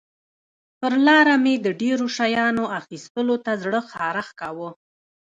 پر 0.79 0.93
لاره 1.07 1.35
مې 1.43 1.55
د 1.65 1.67
ډېرو 1.81 2.05
شیانو 2.17 2.65
اخیستلو 2.79 3.35
ته 3.45 3.51
زړه 3.63 3.79
خارښت 3.91 4.33
کاوه. 4.41 4.69